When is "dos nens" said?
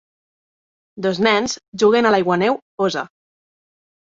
1.07-1.53